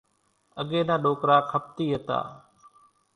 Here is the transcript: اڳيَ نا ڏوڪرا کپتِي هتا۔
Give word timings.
اڳيَ 0.59 0.81
نا 0.87 0.95
ڏوڪرا 1.03 1.37
کپتِي 1.51 1.85
هتا۔ 1.93 2.19